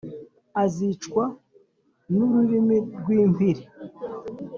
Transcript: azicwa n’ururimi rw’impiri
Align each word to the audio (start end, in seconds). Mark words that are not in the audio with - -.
azicwa 0.63 1.23
n’ururimi 2.15 2.77
rw’impiri 2.99 3.63